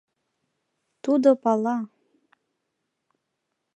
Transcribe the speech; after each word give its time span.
—Тудо 1.03 1.29
пала. 1.43 1.77